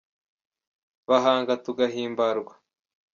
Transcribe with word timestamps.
Bahanga 1.09 1.53
tugahimbarwa 1.63 2.53